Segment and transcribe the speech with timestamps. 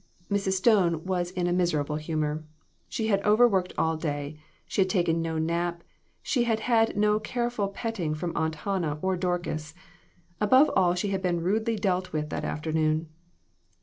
[0.31, 0.53] Mrs.
[0.53, 2.43] Stone was in a miserable humor.
[2.89, 5.83] She had overworked all day, she had taken no nap,
[6.23, 9.75] she had had no care ful petting from Aunt Hannah or Dorcas.
[10.39, 13.09] Above all, she had been rudely dealt with that afternoon.